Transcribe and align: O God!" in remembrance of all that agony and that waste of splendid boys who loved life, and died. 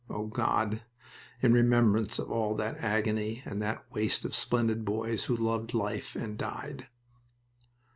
O 0.09 0.25
God!" 0.25 0.81
in 1.43 1.53
remembrance 1.53 2.17
of 2.17 2.31
all 2.31 2.55
that 2.55 2.77
agony 2.79 3.43
and 3.45 3.61
that 3.61 3.85
waste 3.91 4.25
of 4.25 4.33
splendid 4.35 4.83
boys 4.83 5.25
who 5.25 5.37
loved 5.37 5.75
life, 5.75 6.15
and 6.15 6.39
died. 6.39 6.87